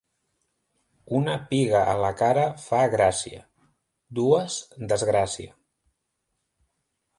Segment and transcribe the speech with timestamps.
[1.19, 3.43] Una piga a la cara fa gràcia;
[4.21, 4.59] dues,
[4.95, 5.55] desgràcia.